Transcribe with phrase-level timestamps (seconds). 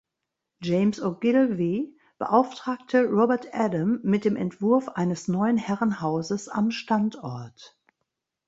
[0.61, 7.77] James Ogilvy beauftragte Robert Adam mit dem Entwurf eines neuen Herrenhauses am Standort.